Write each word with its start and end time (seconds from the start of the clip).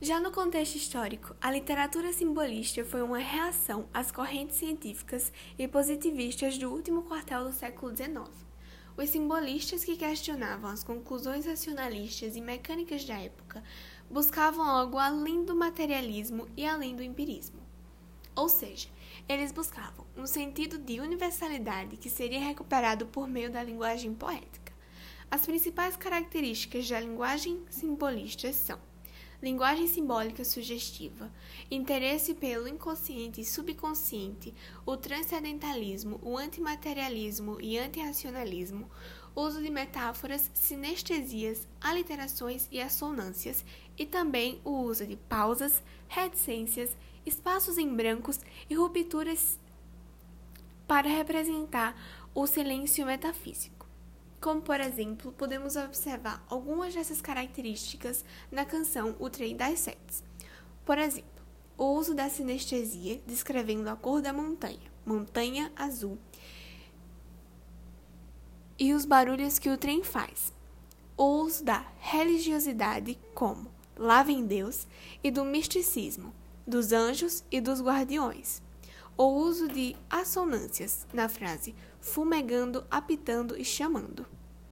Já 0.00 0.20
no 0.20 0.30
contexto 0.30 0.76
histórico, 0.76 1.34
a 1.40 1.50
literatura 1.50 2.12
simbolista 2.12 2.84
foi 2.84 3.02
uma 3.02 3.18
reação 3.18 3.88
às 3.92 4.12
correntes 4.12 4.54
científicas 4.54 5.32
e 5.58 5.66
positivistas 5.66 6.56
do 6.56 6.70
último 6.70 7.02
quartel 7.02 7.42
do 7.42 7.52
século 7.52 7.90
XIX. 7.96 8.30
Os 8.96 9.10
simbolistas 9.10 9.82
que 9.82 9.96
questionavam 9.96 10.70
as 10.70 10.84
conclusões 10.84 11.46
racionalistas 11.46 12.36
e 12.36 12.40
mecânicas 12.40 13.04
da 13.04 13.18
época 13.18 13.60
buscavam 14.08 14.64
algo 14.64 14.98
além 14.98 15.44
do 15.44 15.56
materialismo 15.56 16.46
e 16.56 16.64
além 16.64 16.94
do 16.94 17.02
empirismo. 17.02 17.60
Ou 18.36 18.48
seja, 18.48 18.88
eles 19.28 19.50
buscavam 19.50 20.06
um 20.16 20.28
sentido 20.28 20.78
de 20.78 21.00
universalidade 21.00 21.96
que 21.96 22.08
seria 22.08 22.38
recuperado 22.38 23.06
por 23.06 23.26
meio 23.26 23.50
da 23.50 23.64
linguagem 23.64 24.14
poética. 24.14 24.72
As 25.28 25.44
principais 25.44 25.96
características 25.96 26.88
da 26.88 27.00
linguagem 27.00 27.64
simbolista 27.68 28.52
são 28.52 28.78
linguagem 29.42 29.86
simbólica 29.86 30.44
sugestiva, 30.44 31.30
interesse 31.70 32.34
pelo 32.34 32.66
inconsciente 32.66 33.40
e 33.40 33.44
subconsciente, 33.44 34.52
o 34.84 34.96
transcendentalismo, 34.96 36.18
o 36.22 36.36
antimaterialismo 36.36 37.60
e 37.60 37.78
antirracionalismo, 37.78 38.90
uso 39.34 39.62
de 39.62 39.70
metáforas, 39.70 40.50
sinestesias, 40.52 41.68
aliterações 41.80 42.66
e 42.72 42.80
assonâncias, 42.80 43.64
e 43.96 44.04
também 44.04 44.60
o 44.64 44.70
uso 44.82 45.06
de 45.06 45.16
pausas, 45.16 45.82
reticências, 46.08 46.96
espaços 47.24 47.78
em 47.78 47.94
brancos 47.94 48.40
e 48.68 48.74
rupturas 48.74 49.58
para 50.86 51.08
representar 51.08 51.94
o 52.34 52.46
silêncio 52.46 53.04
metafísico. 53.04 53.77
Como, 54.40 54.60
por 54.60 54.80
exemplo, 54.80 55.32
podemos 55.32 55.74
observar 55.76 56.44
algumas 56.48 56.94
dessas 56.94 57.20
características 57.20 58.24
na 58.52 58.64
canção 58.64 59.16
O 59.18 59.28
Trem 59.28 59.56
das 59.56 59.80
Sete. 59.80 60.22
Por 60.84 60.96
exemplo, 60.96 61.42
o 61.76 61.92
uso 61.92 62.14
da 62.14 62.28
sinestesia 62.28 63.20
descrevendo 63.26 63.88
a 63.88 63.96
cor 63.96 64.22
da 64.22 64.32
montanha, 64.32 64.90
montanha 65.04 65.72
azul, 65.76 66.18
e 68.78 68.94
os 68.94 69.04
barulhos 69.04 69.58
que 69.58 69.68
o 69.68 69.76
trem 69.76 70.04
faz. 70.04 70.52
O 71.16 71.24
uso 71.42 71.64
da 71.64 71.84
religiosidade 71.98 73.18
como 73.34 73.68
lá 73.96 74.22
vem 74.22 74.46
Deus 74.46 74.86
e 75.22 75.30
do 75.30 75.44
misticismo, 75.44 76.32
dos 76.64 76.92
anjos 76.92 77.44
e 77.50 77.60
dos 77.60 77.82
guardiões. 77.82 78.62
O 79.20 79.32
uso 79.32 79.66
de 79.66 79.96
assonâncias 80.08 81.04
na 81.12 81.28
frase 81.28 81.74
fumegando, 82.00 82.86
apitando 82.88 83.58
e 83.60 83.64
chamando. 83.64 84.24